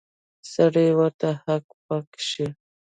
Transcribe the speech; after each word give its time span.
سړی 0.53 0.87
ورته 0.99 1.29
هک 1.45 1.65
پک 1.85 2.07
شي. 2.29 2.47